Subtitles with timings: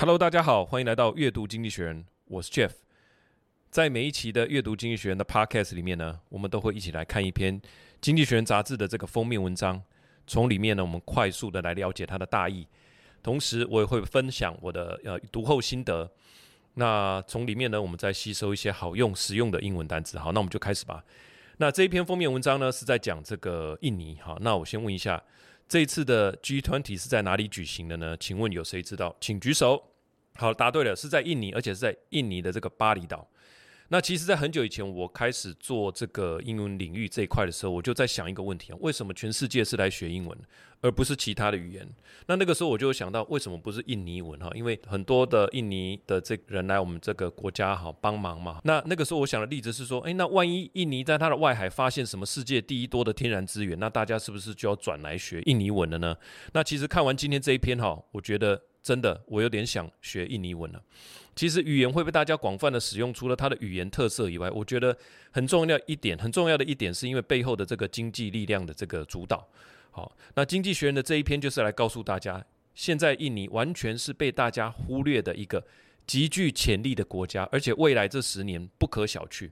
[0.00, 2.70] Hello，大家好，欢迎来到阅读经济学人，我是 Jeff。
[3.68, 7.60] 在每一期的阅读经济学人的 Podcast 里面呢，我们都会一起来看一篇
[8.00, 9.82] 经济学人杂志的这个封面文章，
[10.24, 12.64] 从里面呢，我们快速的来了解它的大意。
[13.24, 16.08] 同时，我也会分享我的呃读后心得。
[16.74, 20.16] 那从里面呢，我们再吸收一些好用、实用的英文单词。
[20.16, 21.04] 好，那我们就开始吧。
[21.56, 24.16] 那这一篇封面文章呢，是在讲这个印尼。
[24.22, 25.20] 好，那我先问一下。
[25.68, 28.16] 这一次的 G20 是在哪里举行的呢？
[28.16, 29.14] 请问有谁知道？
[29.20, 29.82] 请举手。
[30.34, 33.28] 好，答对了，是在印尼，而且是在印尼的这个巴厘岛。
[33.90, 40.38] 那其实，在很久以前，我开始做这个英文领域这一块的时候，我就在想一个问题啊：为什么全世界是来学英文，
[40.82, 41.88] 而不是其他的语言？
[42.26, 44.50] 那那个时候我就想到，为什么不是印尼文哈？
[44.54, 48.60] 因为很多的印尼的这人来我们这个国家哈帮忙嘛。
[48.64, 56.14] 那那个时候我想的例子是说，诶，那万一印尼在它的外海发现什么世界第一多的天然资源，那大家是不是就要转来学印尼文了呢？
[56.52, 58.64] 那其实看完今天这一篇哈，我觉得。
[58.80, 60.80] 真的，我有点想学印尼文了。
[61.38, 64.98] 其实语言会被大家广泛的使用，除了它的语言特色以外，我觉得
[65.30, 69.46] 很重要一点，很重要的一点是因为背后的这个经济力量的这个主导。
[69.92, 75.64] 好，那经济学人的这一篇就是来告诉大家，现在印尼完全是被大家忽略的一个
[76.08, 79.48] 极具潜力的国家，而且未来这十年不可小觑。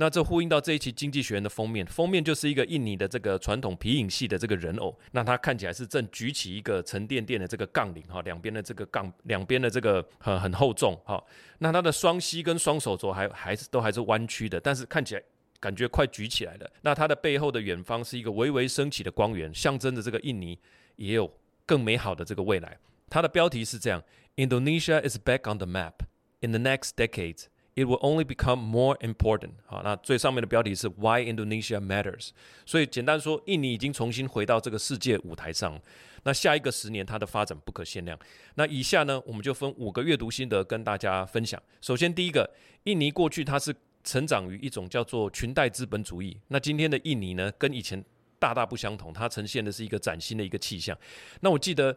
[0.00, 11.20] 那这呼应到这一期《经济学人》的封面，封面就是一个印尼的这个传统皮影戏的这个人偶，那他看起来是正举起一个沉甸甸的这个杠铃哈，两边的这个杠，两边的这个很很厚重哈，
[11.58, 15.22] 那他的双膝跟双手肘还还是都还是弯曲的，但是看起来
[15.58, 16.70] 感觉快举起来了。
[16.82, 20.56] 那他的背后的远方是一个微微升起的光源，象征着这个印尼
[20.94, 21.28] 也有
[21.66, 22.78] 更美好的这个未来。
[23.10, 24.00] 它的标题是这样
[24.36, 25.94] ：Indonesia is back on the map
[26.38, 27.46] in the next decade
[27.78, 29.50] It will only become more important。
[29.64, 32.30] 好，那最上面的标题是 Why Indonesia Matters。
[32.66, 35.80] 所以简单说，印尼已经重新回到这个世界舞台上。
[36.24, 38.18] 那下一个十年，它的发展不可限量。
[38.56, 41.62] 那以下呢，我们就分五个阅读心得跟大家分享。
[41.80, 42.50] 首先，第一个，
[42.82, 46.36] 印尼过去它是成长于一种叫做裙带资本主义。
[46.48, 48.04] 那今天的印尼呢，跟以前
[48.40, 50.98] 大大不相同，它呈现的是一个崭新的一个气象。
[51.42, 51.96] 那我记得。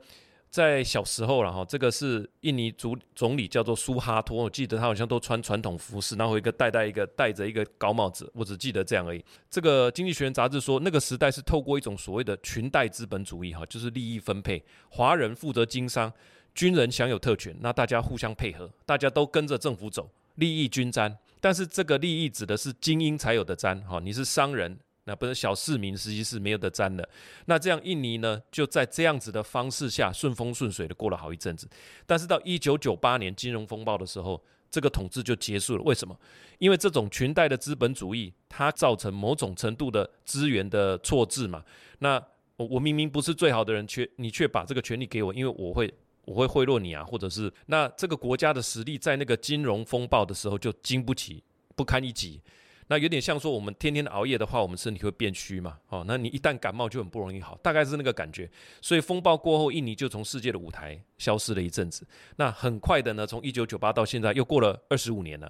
[0.51, 9.23] 在小时候了哈，这个是印尼总总理叫做苏哈托，我记得他好像都穿传统服饰，然后一个戴戴一个戴着一个高帽子，我只记得这样而已。
[9.49, 16.11] 这个《经济学人》杂志说，那个时代是透过一种所谓的裙带资本主义哈，就是利益分配，华人负责经商，
[16.53, 21.17] 军人享有特权，那大家互相配合，大家都跟着政府走，利益均沾。
[21.39, 24.77] 但是这个利益指的是精英才有的沾哈，你是商人。
[25.05, 27.07] 那不是小市民，实际是没有得沾的。
[27.45, 31.67] 那这样，印尼呢，就在这样子的方式下顺风顺水的过了好一阵子。
[32.05, 35.83] 但是到一九九八年金融风暴的时候，这个统治就结束了。
[35.83, 36.15] 为什么？
[36.59, 41.63] 因为这种裙带的资本主义，它造成某种程度的资源的错置嘛。
[41.99, 42.23] 那
[42.57, 45.91] 我我明明不是最好的人，却你却把这个权利给我，因为我会
[46.25, 51.43] 我会贿赂你啊，或者是那这个国家的实力在那个金融风暴的时候就经不起，
[51.75, 52.39] 不堪一击。
[52.87, 55.77] 那有点像说，我们天天熬夜的话，我们身体会变虚嘛？
[55.87, 58.49] 哦，那你一旦感冒就很不容易好，大概是那个感觉。
[58.81, 62.05] 所以风暴过后，印尼就从世界的舞台消失了一阵子。
[62.35, 65.49] 那很快的呢，从一九九八到现在又过了二十五年了。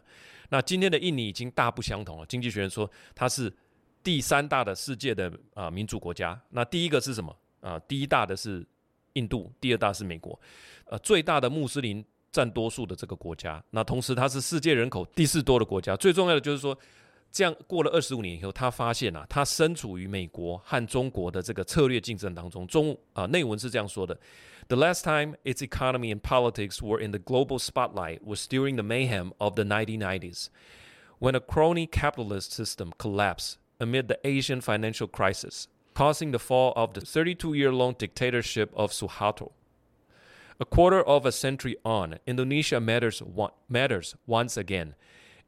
[0.49, 2.25] 那今天的印尼已经大不相同了。
[2.27, 3.51] 经济学人说，它是
[4.03, 6.39] 第三大的世界的啊、民主国家。
[6.49, 8.63] 那第一个是什么啊、第一大的是
[9.13, 10.39] 印度，第二大是美国。
[10.85, 13.63] 呃，最大的穆斯林占多数的这个国家。
[13.71, 15.95] 那同时它是世界人口第四多的国家。
[15.95, 16.77] 最重要的就是说。
[17.30, 22.66] 这样过了二十五年以后，他发现啊，他身处于美国和中国的这个策略竞争当中。
[22.66, 24.18] 中啊，内文是这样说的：
[24.68, 29.32] The last time its economy and politics were in the global spotlight was during the mayhem
[29.36, 30.46] of the 1990s,
[31.18, 36.94] when a crony capitalist system collapsed amid the Asian financial crisis, causing the fall of
[36.94, 39.52] the 32-year-long dictatorship of Suharto.
[40.58, 43.22] A quarter of a century on, Indonesia matters,
[43.68, 44.94] matters once again.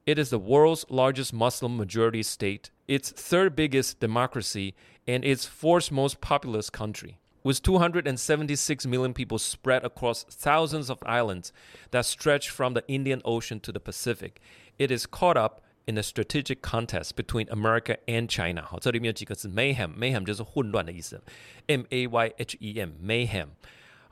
[0.07, 4.75] It is the world's largest Muslim majority state, its third biggest democracy,
[5.07, 7.19] and its fourth most populous country.
[7.45, 11.53] With 276 million people spread across thousands of islands
[11.93, 14.41] that stretch from the Indian Ocean to the Pacific,
[14.79, 18.63] it is caught up in a strategic contest between America and China。
[18.63, 21.23] 好，这里面有几个字，mayhem，mayhem 就是混乱的意思，
[21.67, 23.49] M A Y H E M，mayhem。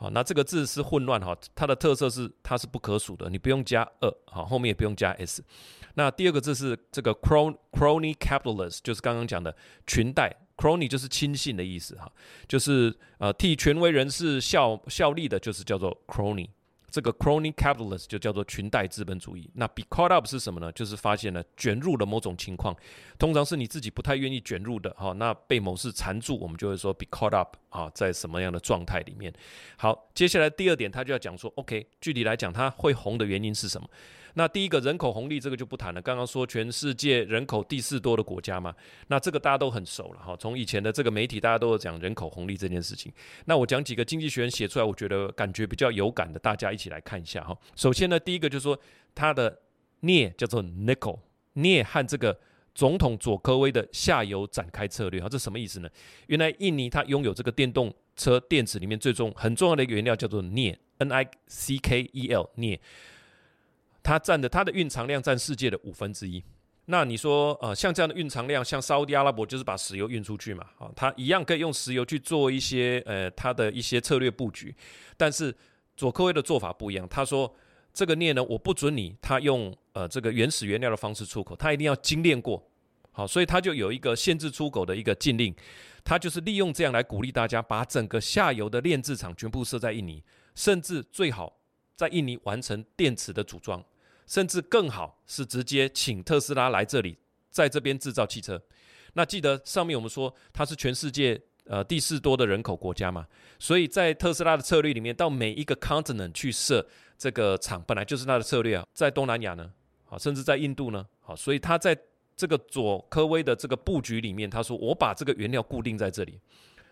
[0.01, 5.43] 好，那这个字是混乱哈，它的特色是它是不可数的，你不用加二，好，后面也不用加 s。
[5.93, 9.55] 那第二个字是这个 crony capitalist，就是刚刚讲的
[9.85, 12.11] 裙带，crony 就是亲信的意思哈，
[12.47, 16.49] 就是呃替权威人士效效力的，就是叫做 crony。
[16.91, 19.49] 这个 crony capitalist 就叫做裙带资本主义。
[19.55, 20.69] 那 be caught up 是什么呢？
[20.73, 22.75] 就是发现了卷入了某种情况，
[23.17, 25.13] 通常是你自己不太愿意卷入的哈。
[25.13, 29.33] 那被某事缠住，我们就会说 be caught up 啊，在什么样的状态里面？
[29.77, 33.89] 好，接下来第二点，他就要讲说，OK，具体来讲，它会红的原因是什么？
[34.33, 36.01] 那第一个人口红利这个就不谈了。
[36.01, 38.73] 刚刚说全世界人口第四多的国家嘛，
[39.07, 40.35] 那这个大家都很熟了哈。
[40.37, 43.11] 从以前的这个媒体，大家都有讲人口红利这件事情。
[43.45, 47.57] 那我讲几个经济学人写出来，我觉得感觉比较有感的，大家一起来看一下哈。
[47.75, 48.79] 首先呢，第一个就是说
[49.13, 49.59] 它的
[50.01, 51.19] 镍叫做 nickel，
[51.53, 52.39] 镍和这个
[52.73, 55.89] 总统佐科威的下游展开策略哈，这什么意思呢？
[56.27, 62.79] 原来印尼它拥有这个电动车电池里面最重很重要的一个原料叫做镍，N I C K E L 镍。
[64.03, 66.43] 它占的它的蕴藏量占世界的五分之一。
[66.85, 74.75] 那你说，呃，像这样的蕴藏量，像沙乌地阿拉伯就是把石油运出去嘛，啊，它一样可以用石油去做一些，呃，它的一些策略布局。
[75.15, 75.55] 但是
[75.95, 77.53] 佐科威的做法不一样，他说
[77.93, 82.61] 这个镍呢，我不准你他用呃这个原始原料的方式出口，他一定要精炼过，
[83.11, 85.55] 好，所以他就有一个限制出口的一个禁令，
[86.03, 90.21] 他就是利用这样来鼓励大家把整个下游的炼制厂全部设在印尼，
[90.55, 91.55] 甚至最好
[91.95, 93.81] 在印尼完成电池的组装。
[94.31, 97.17] 甚至更好是直接请特斯拉来这里，
[97.49, 98.61] 在这边制造汽车。
[99.11, 103.27] 那记得上面我们说它是全世界呃第四多的人口国家嘛，
[103.59, 106.87] 所以在特斯拉的策略里面，到每一个 continent 去设
[107.17, 108.87] 这个厂，本来就是它的策略啊。
[108.93, 109.69] 在东南亚呢，
[110.05, 111.93] 好，甚至在印度呢，好，所以他在
[112.37, 116.39] 这个佐科威的这个布局里面，他说我把这个原料固定在这里。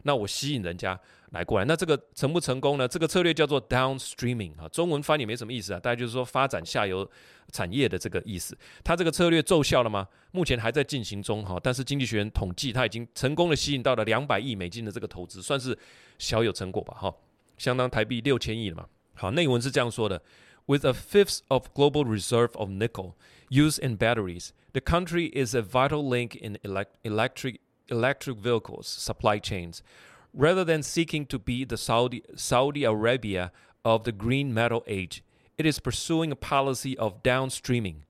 [0.03, 0.99] 那我吸引人家
[1.31, 2.87] 来过来，那这个成不成功呢？
[2.87, 7.09] 这个策略叫做 downstreaming 啊，中文翻译没什么意思啊，大概就是说发展下游
[7.51, 8.57] 产业的这个意思。
[8.83, 10.07] 它这个策略奏效了吗？
[10.31, 15.77] 目前还在进行中哈，但是经济学人统计，它已经成功的吸引到了两百亿美金的这个投资，算是
[16.17, 17.13] 小有成果吧哈，
[17.57, 18.85] 相当台币六千亿了嘛。
[19.15, 20.21] 好，内文是这样说的
[20.65, 23.13] ：With a fifth of global reserve of nickel
[23.49, 26.57] used in batteries, the country is a vital link in
[27.03, 27.57] electric
[27.88, 29.82] electric vehicles supply chains,
[30.32, 33.52] rather than seeking to be the Saudi, Saudi Arabia
[33.84, 35.22] of the green metal age,
[35.56, 38.04] it is pursuing a policy of downstreaming,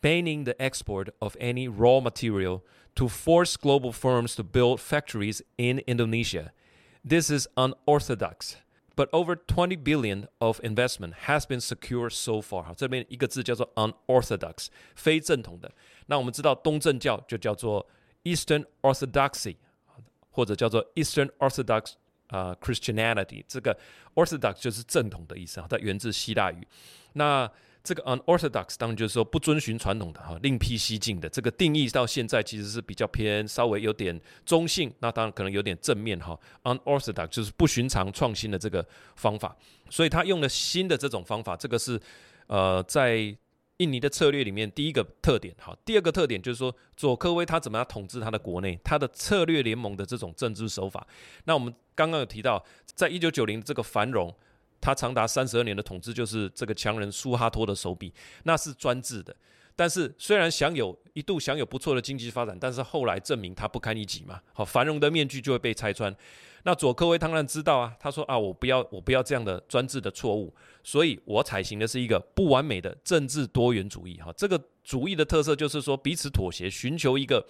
[0.00, 2.62] banning the export of any raw material
[2.94, 6.52] to force global firms to build factories in Indonesia.
[7.04, 8.56] This is unorthodox,
[8.94, 12.74] but over 20 billion of investment has been secured so far.
[12.76, 15.72] 这边一个字叫做 unorthodox，非正统的。
[16.06, 17.88] 那我们知道东正教就叫做
[18.23, 19.57] Eastern Orthodoxy，
[20.29, 21.93] 或者叫做 Eastern Orthodox，
[22.27, 23.77] 啊，Christianity，这个
[24.15, 26.67] Orthodox 就是正统的意思啊，它源自希腊语。
[27.13, 27.49] 那
[27.83, 31.27] 这个 unorthodox 当然就是说不遵循传统的哈，另辟蹊径的。
[31.27, 36.39] 这个定义到现在其实是比较偏稍微有点中性，那当然可能有点正面哈。
[36.63, 38.85] unorthodox 就是不寻常创新的这个
[39.17, 39.55] 方法，
[39.89, 41.99] 所以他用了新的这种方法，这个是
[42.47, 43.37] 呃在。
[43.77, 51.05] 印尼的策略里面，第一个特点好，第二个特点就是说，佐科威他怎么样统治他的国内，他的策略联盟的这种政治手法。
[51.45, 54.33] 那我们刚刚有提到，在一九九零这个繁荣，
[54.79, 59.35] 他长达三十二年的统治，就是这个强人苏哈托的手笔，那是专制的。
[59.75, 66.15] 但是虽然享有一度享有不错的经济发展，但是后来证明他不堪一击嘛，好，繁荣的面具就会被拆穿。
[66.63, 74.17] 那左科威当然知道啊，他说啊，我不要，我不要这样的专制的错误，所以我采行的是一个不完美的政治多元主义。
[74.21, 77.45] 哈，这个主义的特色就是说彼此妥协，寻求一个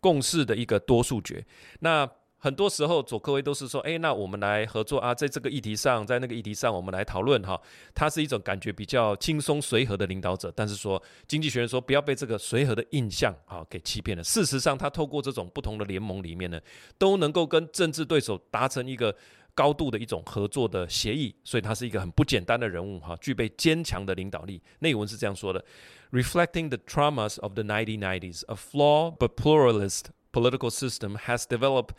[0.00, 1.44] 共识的一个多数决。
[1.80, 2.08] 那
[2.44, 7.56] 很多时候，佐科威都是说：“哎，那我们来合作啊，在这个议题上，在那个议题上，我们来讨论哈。”
[7.94, 10.52] 他是一种感觉比较轻松随和的领导者。
[10.56, 14.24] 但是说，经济学人说不要被这个随和的印象啊给欺骗了。
[14.24, 16.60] 事实上，他透过这种不同的联盟里面呢，
[16.98, 19.14] 都能够跟政治对手达成一个
[19.54, 21.32] 高度的一种合作的协议。
[21.44, 24.60] 所以，他是一个很不简单的人物哈，具备坚强的领导力。
[24.80, 25.64] 内文是这样说的
[26.10, 31.90] ：“Reflecting the traumas of the 1990s, a flawed but pluralist political system has developed.”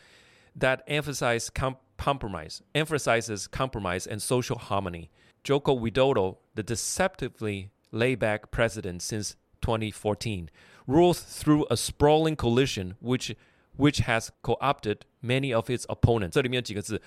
[0.58, 5.08] That emphasize com compromise, emphasizes compromise and social harmony.
[5.44, 10.50] Joko Widodo, the deceptively laid-back president since 2014,
[10.86, 13.36] rules through a sprawling coalition which
[13.76, 16.34] which has co-opted many of its opponents.
[16.34, 17.00] 这里面有几个字，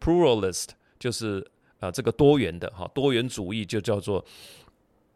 [0.00, 4.24] pluralist 就是呃这个多元的哈，多元主义就叫做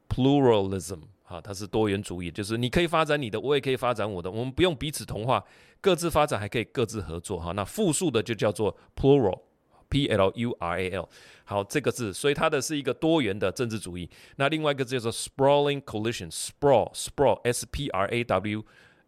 [0.09, 1.01] pluralism。
[1.25, 5.43] 啊，它是多元主义，就是你可以发展你的，我也可以发展我的，我们不用彼此同化，
[5.82, 7.52] 各自发展还可以各自合作哈。
[7.52, 11.10] 那复数的就叫做 plural，p l u r a l。
[11.46, 14.10] 好，这个字，所以它的是一个多元的政治主义。
[14.36, 18.64] 那另外一个字叫做 sprawling coalition，sprawl sprawl s p r a w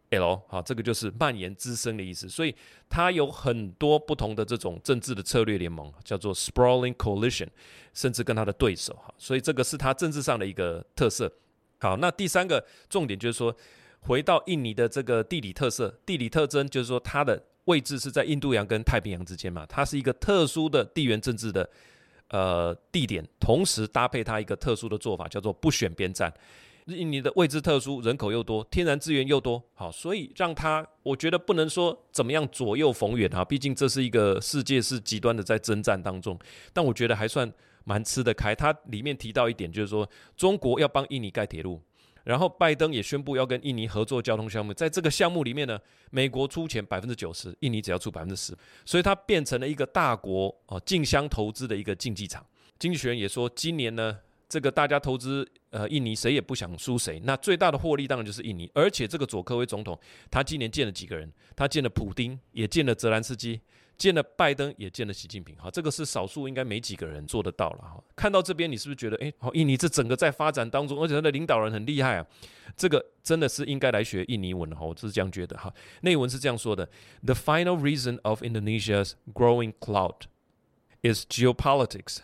[0.09, 2.27] L，好，这个就是蔓延滋生的意思。
[2.27, 2.53] 所以
[2.89, 7.47] 它有很多不同的这种政治的策略联盟，叫做 sprawling coalition，
[7.93, 11.31] 甚至跟它的对手，哈，所以这个是它政治上的一个特色。
[11.79, 13.55] 好，那第三个重点就是说，
[14.01, 21.69] 回到印尼的这个地理特色、地理特征，就是说它的位置是在印度洋跟太平洋之间嘛，它是一个特殊的地缘政治的
[22.29, 26.33] 呃地点，同时搭配它一个特殊的做法，叫做不选边站。
[26.87, 36.37] 印尼的位置特殊，人口又多，天然资源又多，好，所以让它，我觉得不能说怎么样左右逢源啊，毕竟这是一个世界是极端的在征战当中，
[36.73, 37.49] 但我觉得还算
[37.83, 38.55] 蛮吃得开。
[38.55, 41.79] 它里面提到一点，就是说中国要帮印尼盖铁路，
[42.23, 52.45] 然后拜登也宣布要跟印尼合作交通项目，在这个项目里面呢，美国出钱百分之九十，印尼只要出百分之十，所以它变成了一个大国哦竞相投资的一个竞技场。
[52.79, 54.17] 经济学人也说，今年呢。
[54.51, 57.21] 这个大家投资呃印尼，谁也不想输谁。
[57.23, 58.69] 那最大的获利当然就是印尼。
[58.73, 59.97] 而且这个佐科威总统，
[60.29, 61.31] 他今年见了几个人？
[61.55, 63.61] 他见了普丁，也见了泽兰斯基，
[64.00, 65.56] 见了拜登，也见了习近平。
[65.56, 67.78] 哈，这个是少数，应该没几个人做得到了。
[67.78, 72.26] 哈，看到这边，你是不是觉得，哎，好，印尼这整个在发展当中，而且他的领导人很厉害啊。
[72.76, 75.72] 这个真的是应该来学印尼文哈，我是这样觉得哈。
[76.02, 76.86] 内文是这样说的：
[77.24, 80.26] The final reason of Indonesia's growing clout
[81.00, 82.18] is geopolitics.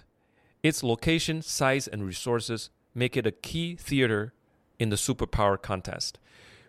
[0.62, 4.32] Its location, size, and resources make it a key theater
[4.78, 6.16] in the superpower contest,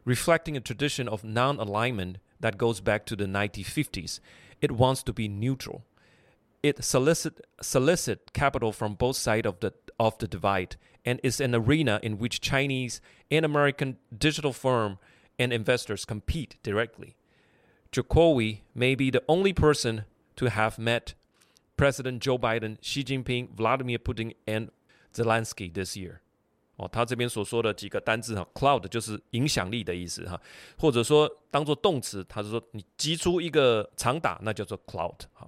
[0.05, 4.19] reflecting a tradition of non-alignment that goes back to the 1950s.
[4.60, 5.84] It wants to be neutral.
[6.62, 11.54] It solicit solicit capital from both sides of the of the divide, and is an
[11.54, 13.00] arena in which Chinese
[13.30, 14.98] and American digital firm
[15.38, 17.16] and investors compete directly.
[17.92, 20.04] Jokowi may be the only person
[20.36, 21.14] to have met
[21.76, 24.70] President Joe Biden, Xi Jinping, Vladimir Putin and
[25.14, 26.20] Zelensky this year。
[26.78, 30.40] 哦，他这边所说的几个单字哈，cloud 就是影响力的意思哈，
[30.78, 35.46] 或者说当做动词，他是说你击出一个长打，那叫做 cloud 哈。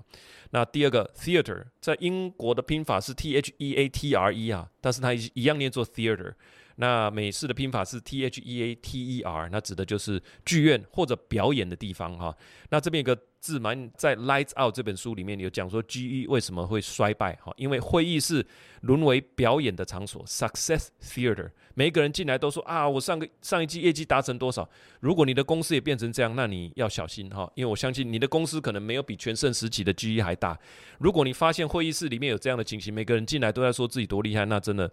[0.50, 6.34] 那第二个 theater 在英国的拼法是 T H E A T R E 啊，但是它一样念作 theater。
[6.76, 12.34] 那美式的拼法是 T H E A T E R，那指的就是剧院或者表演的地方哈。
[12.70, 17.52] 那这边有个自满在《Lights Out》这本书里面有讲说，GE 为什么会衰败哈？
[17.56, 18.46] 因为会议室
[18.82, 21.50] 沦为表演的场所，Success Theater。
[21.74, 24.68] 每一个人进来都说啊，我上个上一季业绩达成多少？
[25.00, 30.58] 如果你的公司也变成这样，那你要小心哈，因为我相信你的公司可能没有比全盛时期的 GE 还大。
[30.98, 34.90] 如果你发现会议室里面有这样的情形，每个人进来都在说自己多厉害，那真的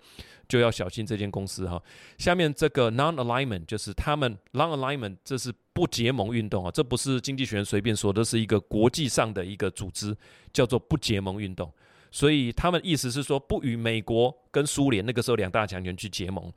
[0.48, 1.82] 就要小心这间公司哈。
[2.18, 10.18] 下面这个 Non-Alignment 就是他们 Non-Alignment，这是不结盟运动啊，这不是经济学人随便说的，是一个国际上的一个组织，
[10.52, 11.72] 叫做不结盟运动。
[12.10, 16.52] 所以他们意思是说，不与美国跟苏联那个时候两大强权去结盟，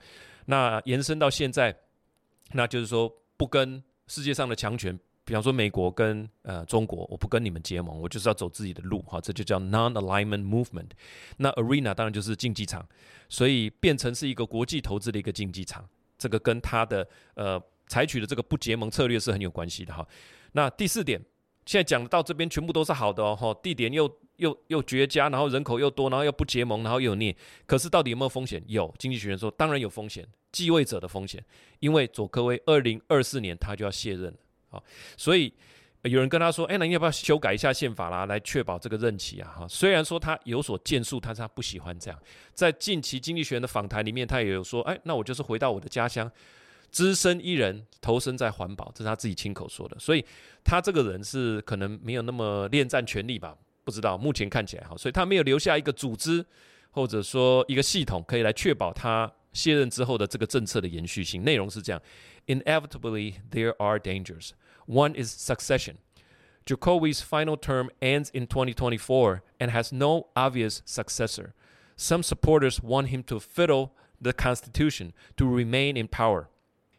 [0.47, 1.77] 那延伸到现在，
[2.53, 10.89] 那就是说不跟世界上的强权，比方说美国跟呃中国，我不跟你们结盟，我就是要走自己的路，哈，这就叫 non-alignment movement。
[11.37, 12.89] 那 arena 当然就是竞技场，
[13.29, 15.87] 所以变成是一个国际投资的一个竞技场，
[16.17, 20.07] 这个跟他的呃采取的这个不结盟策略是很有关系的哈。
[20.53, 21.21] 那第四点，
[21.67, 24.11] 现在讲到这边全部都是好的哦，地点又。
[24.41, 27.37] 又又绝佳，然后人口又多，然后又不结盟，然后又有聂。
[27.67, 28.65] 可是到底有没有风险？
[28.69, 31.45] 有，经济学人说当然有风险，继位者的风险，
[31.79, 34.39] 因为佐科威二零二四年他就要卸任了，
[34.71, 34.83] 好，
[35.15, 35.53] 所以
[36.05, 39.53] 有人跟他说，哎，那你要不要修改一下宪法啦，来确保这个任期啊？
[39.59, 42.19] 哈，虽然说他有所建树，但是他不喜欢这样。
[42.55, 46.33] 在近期经济学人的访谈里面，他也有说，哎，那我就是回到我的家乡，
[46.92, 49.98] 只身一人投身在环保，这是他自己亲口说的。
[50.00, 50.24] 所以
[50.64, 53.56] 他这个人是可能没有那么恋战权力吧。
[53.84, 56.44] 不知道，目前看起来好，所以他没有留下一个组织，
[56.90, 61.44] 或者说一个系统，可以来确保他卸任之后的这个政策的延续性。
[61.44, 62.02] 内容是这样：
[62.48, 64.52] Inevitably, there are dangers.
[64.88, 65.98] One is succession.
[66.66, 71.54] Jokowi's final term ends in 2024 and has no obvious successor.
[71.96, 76.48] Some supporters want him to fiddle the constitution to remain in power.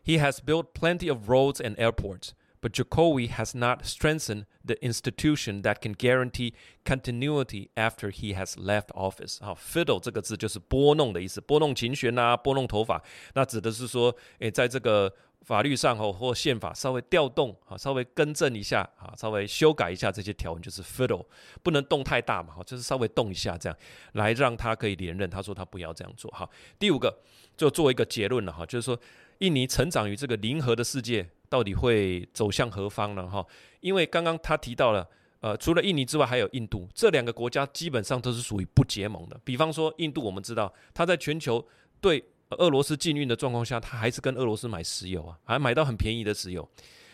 [0.04, 2.30] He has built plenty of roads and airports.
[2.62, 6.54] But Jokowi has not strengthened the institution that can guarantee
[6.84, 9.38] continuity after he has left office。
[9.40, 13.00] 好，fiddle 这个字就是拨弄的意思，拨弄琴弦啊，拨弄头发，
[13.34, 21.26] 那指的是说，诶，在这个法律上哦或宪法稍微调动啊，稍微更正一下啊，稍微修改一下这些条文，就是 fiddle，
[21.62, 23.78] 不能动太大嘛，就是稍微动一下这样，
[24.14, 25.28] 来让他可以连任。
[25.28, 26.28] 他说他不要这样做。
[26.34, 27.16] 好，第五个
[27.56, 28.98] 就做一个结论了哈，就是说
[29.41, 31.29] 印尼成长于这个零和的世界。
[31.51, 33.27] 到底会走向何方呢？
[33.27, 33.45] 哈，
[33.81, 35.05] 因为刚刚他提到了，
[35.41, 39.37] 呃，除了印尼之外，还有印度这两个国家，基本上都是属于不结盟的。
[39.43, 41.67] 比方说，印度我们知道，他在全球
[41.99, 46.65] 对俄罗斯禁运的状况下，他还是跟俄罗斯买石油啊，还买到很便宜的石油。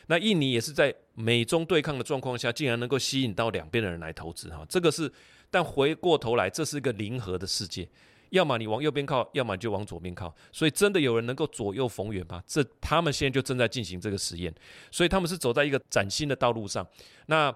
[0.06, 5.12] 那印尼也是在美中对抗的状况下，竟然能够吸引到两边的人来投资哈，这个是。
[5.50, 7.90] 但回过头来，这是一个零和的世界，
[8.30, 10.34] 要么你往右边靠，要么你就往左边靠。
[10.52, 12.44] 所以真的有人能够左右逢源吗？
[12.46, 14.54] 这他们现在就正在进行这个实验，
[14.92, 16.86] 所以他们是走在一个崭新的道路上。
[17.28, 17.54] 那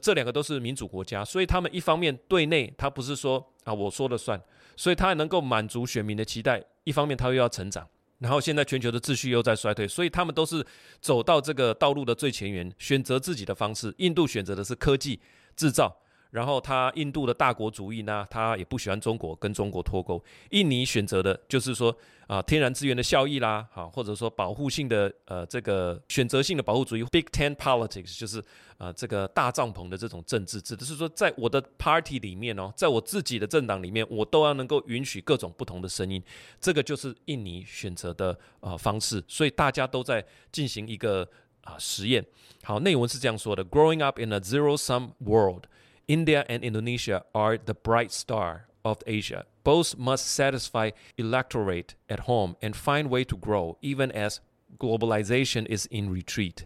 [0.00, 4.40] 这两个都是民主国家，所以他们一方面对内他不是说啊我说了算，
[4.76, 7.88] 所以他还能够满足选民的期待；一方面他又要成长，
[8.18, 10.64] 然后现在全球的秩序又在衰退，所以他们都是
[11.00, 13.94] 走到这个道路的最前沿，选择自己的方式。
[13.98, 15.18] 印度选择的是科技
[15.56, 15.96] 制造。
[16.30, 20.22] 然后他印度的大国主义呢，他也不喜欢中国，跟中国脱钩。
[20.50, 28.44] 印尼选择的就是说啊，天然资源的效益啦，哈，或者说保护性的呃这个选择性的保护主义 （Big Ten Politics，就是
[28.76, 36.22] 啊这个大帐篷的这种政治，指的是说在我的 party 里面哦，在我自己的政党里面，我都要能够允许各种不同的声音，
[36.60, 39.24] 这个就是印尼选择的啊方式。
[39.26, 41.26] 所以大家都在进行一个
[41.62, 42.22] 啊实验。
[42.62, 45.64] 好，内文是这样说的：Growing up in a zero-sum world。
[46.08, 49.44] India and Indonesia are the bright star of Asia.
[49.62, 54.40] Both must satisfy electorate at home and find way to grow, even as
[54.78, 56.64] globalization is in retreat.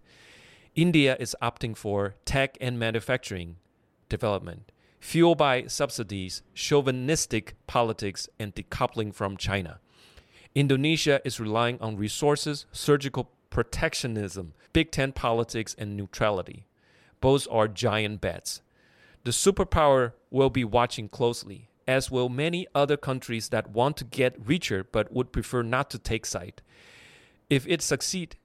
[0.77, 3.57] India is opting for tech and manufacturing
[4.09, 4.71] development,
[5.01, 9.81] fueled by subsidies, chauvinistic politics, and decoupling from China.
[10.55, 16.67] Indonesia is relying on resources, surgical protectionism, Big Tent politics, and neutrality.
[17.21, 18.63] Both are giant bets.
[19.25, 24.35] The superpower will be watching closely, as will many other countries that want to get
[24.45, 26.61] richer but would prefer not to take side.
[27.49, 28.37] If it succeed,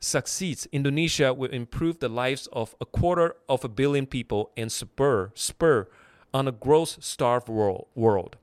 [0.00, 5.30] succeeds, Indonesia will improve the lives of a quarter of a billion people and spur
[5.34, 5.86] spur
[6.34, 7.86] on a growth-starved world.
[7.94, 8.36] world.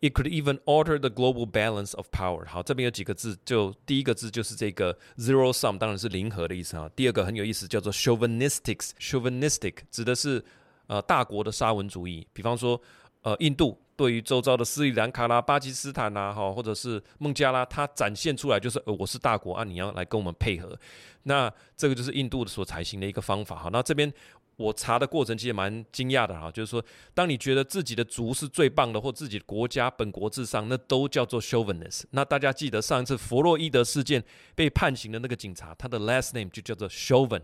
[0.00, 2.46] It could even alter the global balance of power。
[2.46, 6.88] 好，这边有几个字，就第一个字就是这个 zero sum，当然是零和的意思啊。
[6.94, 10.44] 第二个很有意思，叫做 chauvinistic，chauvinistic 指的是
[10.86, 12.24] 呃大国的沙文主义。
[12.32, 12.80] 比方说，
[13.22, 20.78] 呃，印度对于周遭的斯里兰卡啦、巴基斯坦呐，哈，或者是孟加拉，它展现出来就是，呃，我是大国啊，你要来跟我们配合。
[21.24, 23.56] 那这个就是印度所采行的一个方法。
[23.56, 24.12] 好，那这边。
[24.58, 26.84] 我查的过程其实蛮惊讶的哈，就是说，
[27.14, 32.02] 当你觉得自己的族是最棒的，或自己的国家本国至上，那都叫做 chauvinist。
[32.10, 34.20] 那大家记得上一次弗洛伊德事件
[34.56, 37.42] 被判刑的那个警察，他的 last name 就叫做 Chauvin，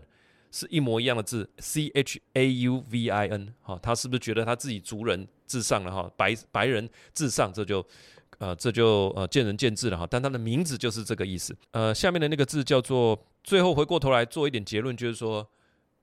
[0.51, 3.53] 是一模一样的字，C H A U V I N。
[3.61, 6.11] 哈，他是不是觉得他自己族人至上了哈？
[6.17, 7.85] 白白人至上，这就
[8.39, 10.05] 呃这就呃见仁见智了哈。
[10.05, 11.55] 但他的名字就是这个意思。
[11.71, 15.49] 呃，下面的那个字叫做，最后回过头来做一点结论，就是说。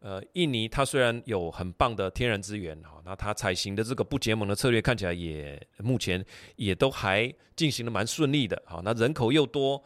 [0.02, 6.24] 呃，印尼它虽然有很棒的天然资源，哈，那它采行的这个不结盟的策略看起来也目前
[6.56, 9.82] 也都还进行的蛮顺利的，哈，那人口又多。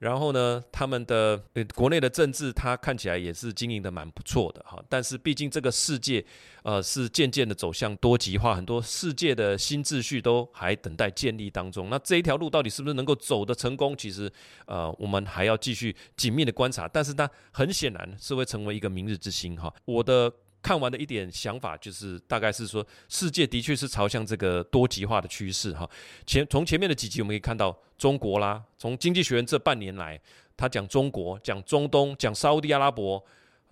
[0.00, 4.82] 然后呢，他们的呃国内的政治，它看起来也是经营的蛮不错的哈。
[4.88, 6.24] 但是毕竟这个世界，
[6.62, 11.90] 呃，是渐渐的走向多极化，很多世界的新秩序都还等待建立当中。
[11.90, 13.94] 那这一条路到底是不是能够走得成功？
[13.96, 14.32] 其实，
[14.66, 16.88] 呃，我们还要继续紧密的观察。
[16.88, 19.72] 但是它很显然是会成为一个明日之星哈。
[19.84, 20.32] 我的。
[20.62, 25.88] 看完的一点想法就是，大概是说，世界的确是朝向这个多极化的趋势哈。
[26.26, 30.20] 前从前面的几集我们可以看到，中国啦，从经济学人这半年来，
[30.56, 33.24] 他讲中国、讲中东、讲沙乌地阿拉伯，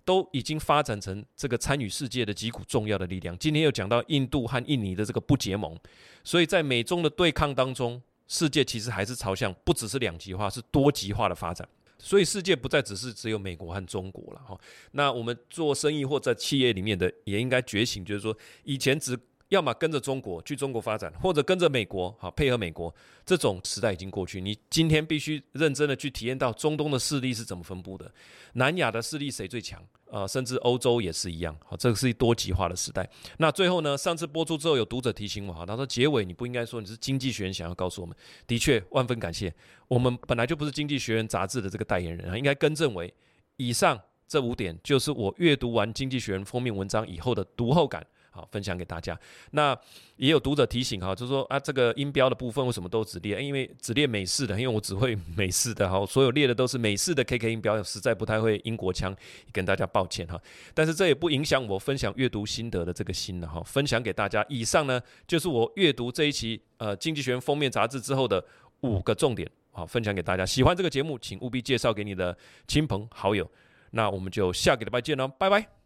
[0.04, 3.36] 都已经发展成这个参与世界的几股重要的力量。
[3.38, 5.78] 今天又讲到印度和印尼的这个不结盟，
[6.24, 11.68] 所以在美中的对抗当中，世界其实还是朝向不只是两极化，是多极化的发展。
[11.98, 14.58] 所以世界不再只是只有美国和中国了哈，
[14.92, 19.18] 那我们做生意或在企业里面的也应该觉醒，就是说以前只。
[19.48, 24.40] 要么跟着中国去中国发展，或者跟着美国好配合美国，这种时代已经过去。
[24.40, 28.10] 你今天必须认真的去体验到中东的势力是怎么分布的，
[28.54, 29.82] 南亚的势力谁最强？
[30.10, 31.56] 呃，甚至欧洲也是一样。
[31.64, 33.08] 好，这个是多极化的时代。
[33.38, 33.96] 那最后呢？
[33.96, 38.16] 上次播出之后，有读者提醒我，哈，他说结尾你不应该说你是经济学人想要告诉我们。
[38.46, 39.52] 的确，万分感谢。
[39.86, 43.12] 我们本来就不是经济学人杂志的这个代言人啊，应该更正为
[43.56, 48.06] 以上这五点就是我阅读完经济学人封面文章以后的读后感。
[48.38, 49.18] 好，分享给大家。
[49.50, 49.76] 那
[50.14, 53.42] 也有读者提醒哈，就是说啊，这个音标的部分为什么都只列？
[53.42, 59.12] 因为只列美式的，因为我只会 美式的哈，所有列的都是美式的 KK 音标，实在不太会英国腔，
[59.52, 60.40] 跟大家抱歉哈。
[60.72, 64.46] 但是这也不影响我分享阅读心得的这个心了哈，分享给大家。
[64.48, 68.44] 以上呢，就是我阅读这一期呃《经济学人》封面杂志之后的
[68.82, 70.46] 五个重点，好，分享给大家。
[70.46, 72.36] 喜欢这个节目，请务必介绍给你的
[72.68, 73.50] 亲朋好友。
[73.90, 75.77] 那我们就下个礼拜见喽，拜拜。